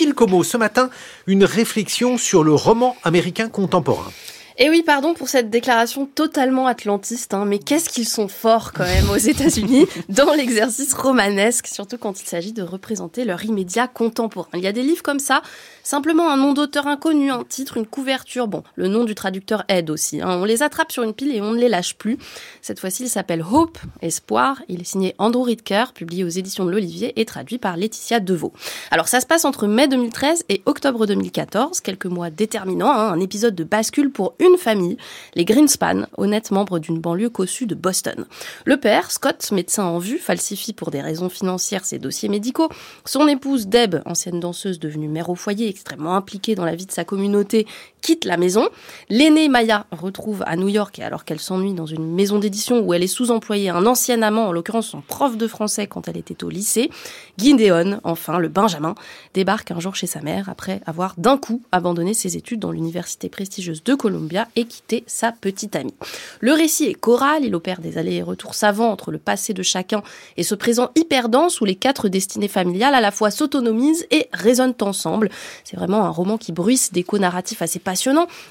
[0.00, 0.88] Lucille Como, ce matin,
[1.26, 4.10] une réflexion sur le roman américain contemporain.
[4.62, 8.84] Et oui, pardon pour cette déclaration totalement atlantiste, hein, mais qu'est-ce qu'ils sont forts quand
[8.84, 14.50] même aux États-Unis dans l'exercice romanesque, surtout quand il s'agit de représenter leur immédiat contemporain.
[14.52, 15.40] Il y a des livres comme ça,
[15.82, 19.88] simplement un nom d'auteur inconnu, un titre, une couverture, bon, le nom du traducteur aide
[19.88, 20.20] aussi.
[20.20, 20.28] Hein.
[20.28, 22.18] On les attrape sur une pile et on ne les lâche plus.
[22.60, 24.60] Cette fois-ci, il s'appelle Hope, Espoir.
[24.68, 28.52] Il est signé Andrew Ridker, publié aux éditions de l'Olivier et traduit par Laetitia Deveau.
[28.90, 33.20] Alors ça se passe entre mai 2013 et octobre 2014, quelques mois déterminants, hein, un
[33.20, 34.96] épisode de bascule pour une famille,
[35.34, 38.26] les Greenspan, honnêtes membres d'une banlieue cossue de Boston.
[38.64, 42.68] Le père, Scott, médecin en vue, falsifie pour des raisons financières ses dossiers médicaux.
[43.04, 46.92] Son épouse, Deb, ancienne danseuse devenue mère au foyer, extrêmement impliquée dans la vie de
[46.92, 47.66] sa communauté,
[48.00, 48.68] quitte la maison.
[49.08, 52.94] L'aînée Maya retrouve à New York, et alors qu'elle s'ennuie dans une maison d'édition où
[52.94, 56.44] elle est sous-employée, un ancien amant, en l'occurrence son prof de français quand elle était
[56.44, 56.90] au lycée.
[57.38, 58.94] Gideon, enfin le Benjamin,
[59.34, 63.28] débarque un jour chez sa mère après avoir d'un coup abandonné ses études dans l'université
[63.28, 65.94] prestigieuse de Columbia et quitté sa petite amie.
[66.40, 69.62] Le récit est choral, il opère des allers et retours savants entre le passé de
[69.62, 70.02] chacun
[70.36, 74.28] et ce présent hyper dense où les quatre destinées familiales à la fois s'autonomisent et
[74.32, 75.30] résonnent ensemble.
[75.64, 77.78] C'est vraiment un roman qui bruisse d'échos narratifs assez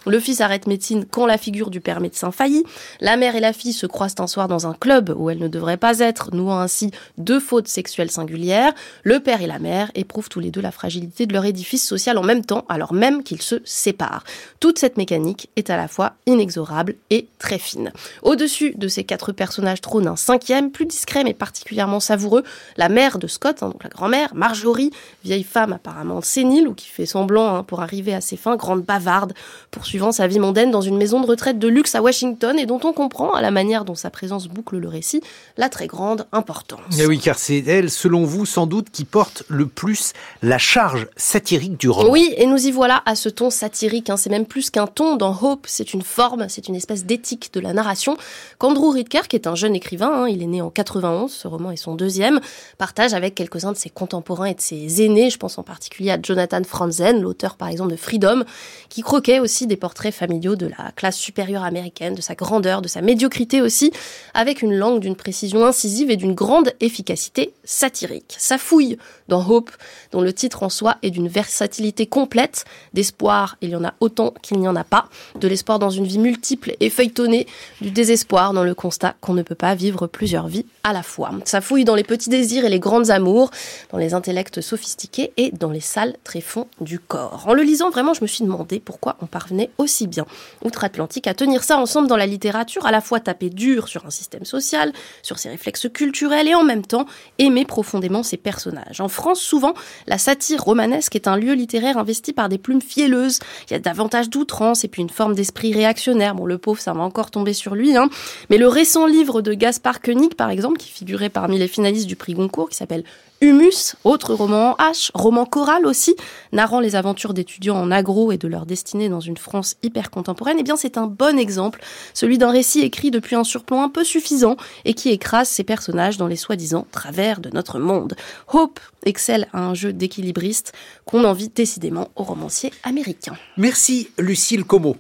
[0.06, 2.64] Le fils arrête médecine quand la figure du père médecin faillit.
[3.00, 5.48] La mère et la fille se croisent un soir dans un club où elles ne
[5.48, 8.74] devraient pas être, nouant ainsi deux fautes sexuelles singulières.
[9.04, 12.18] Le père et la mère éprouvent tous les deux la fragilité de leur édifice social
[12.18, 14.24] en même temps, alors même qu'ils se séparent.
[14.60, 17.92] Toute cette mécanique est à la fois inexorable et très fine.
[18.24, 22.44] Au-dessus de ces quatre personnages trône un cinquième, plus discret mais particulièrement savoureux,
[22.78, 24.92] la mère de Scott, hein, donc la grand-mère, Marjorie,
[25.24, 28.84] vieille femme apparemment sénile ou qui fait semblant hein, pour arriver à ses fins, grande
[28.84, 29.29] bavarde,
[29.72, 32.80] poursuivant sa vie mondaine dans une maison de retraite de luxe à Washington et dont
[32.84, 35.22] on comprend, à la manière dont sa présence boucle le récit,
[35.58, 36.98] la très grande importance.
[36.98, 40.58] Et eh oui, car c'est elle, selon vous, sans doute, qui porte le plus la
[40.58, 42.10] charge satirique du roman.
[42.12, 44.10] Oui, et nous y voilà à ce ton satirique.
[44.10, 44.18] Hein.
[44.18, 47.60] C'est même plus qu'un ton dans Hope, c'est une forme, c'est une espèce d'éthique de
[47.60, 48.18] la narration
[48.58, 51.72] qu'Andrew Ridker, qui est un jeune écrivain, hein, il est né en 91, ce roman
[51.72, 52.40] est son deuxième,
[52.78, 55.30] partage avec quelques-uns de ses contemporains et de ses aînés.
[55.30, 58.44] Je pense en particulier à Jonathan Franzen, l'auteur par exemple de Freedom,
[58.90, 62.88] qui croquait aussi des portraits familiaux de la classe supérieure américaine, de sa grandeur, de
[62.88, 63.92] sa médiocrité aussi,
[64.34, 68.34] avec une langue d'une précision incisive et d'une grande efficacité satirique.
[68.38, 68.98] Sa fouille
[69.28, 69.72] dans Hope,
[70.14, 72.64] dont le titre en soi est d'une versatilité complète,
[72.94, 76.06] d'espoir, il y en a autant qu'il n'y en a pas, de l'espoir dans une
[76.06, 77.46] vie multiple et feuilletonnée,
[77.82, 81.32] du désespoir dans le constat qu'on ne peut pas vivre plusieurs vies à la fois.
[81.44, 83.52] Ça fouille dans les petits désirs et les grandes amours,
[83.92, 87.44] dans les intellects sophistiqués et dans les sales tréfonds du corps.
[87.48, 90.26] En le lisant, vraiment, je me suis demandé pourquoi on parvenait aussi bien,
[90.64, 94.10] outre-Atlantique, à tenir ça ensemble dans la littérature, à la fois taper dur sur un
[94.10, 97.06] système social, sur ses réflexes culturels et en même temps
[97.38, 99.02] aimer profondément ses personnages.
[99.02, 99.74] En France, souvent,
[100.08, 103.40] la satire romanesque est un lieu littéraire investi par des plumes fielleuses.
[103.70, 106.36] Il y a davantage d'outrance et puis une forme d'esprit réactionnaire.
[106.36, 108.10] Bon, le pauvre, ça va encore tomber sur lui, hein.
[108.50, 112.16] Mais le récent livre de Gaspard Koenig, par exemple, qui figurait parmi les finalistes du
[112.16, 113.04] prix Goncourt, qui s'appelle
[113.42, 116.14] Humus, autre roman en H, roman choral aussi,
[116.52, 120.58] narrant les aventures d'étudiants en agro et de leur destinée dans une France hyper contemporaine,
[120.60, 121.80] eh bien c'est un bon exemple,
[122.14, 126.18] celui d'un récit écrit depuis un surplomb un peu suffisant et qui écrase ses personnages
[126.18, 128.16] dans les soi-disant travers de notre monde.
[128.52, 130.74] Hope excelle à un jeu d'équilibriste
[131.06, 133.38] qu'on envie décidément aux romanciers américains.
[133.56, 134.98] Merci Lucille Como.